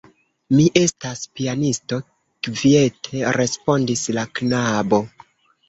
Mi 0.53 0.63
estas 0.79 1.21
pianisto, 1.41 1.99
kviete 2.49 3.37
respondis 3.39 4.09
la 4.19 4.27
knabo. 4.43 5.05